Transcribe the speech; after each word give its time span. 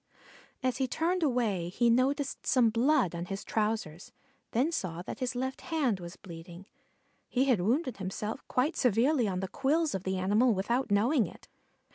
As 0.63 0.77
he 0.77 0.87
turned 0.87 1.21
away 1.21 1.69
he 1.69 1.91
noticed 1.91 2.47
some 2.47 2.71
blood 2.71 3.13
on 3.13 3.25
his 3.25 3.43
trousers, 3.43 4.11
then 4.49 4.71
saw 4.71 5.03
that 5.03 5.19
his 5.19 5.35
left 5.35 5.61
hand 5.61 5.99
was 5.99 6.15
bleeding. 6.15 6.65
He 7.29 7.45
had 7.45 7.61
wounded 7.61 7.97
himself 7.97 8.41
quite 8.47 8.75
severely 8.75 9.27
on 9.27 9.41
the 9.41 9.47
quills 9.47 9.93
of 9.93 10.01
the 10.01 10.17
animal 10.17 10.55
without 10.55 10.89
knowing 10.89 11.27
it. 11.27 11.47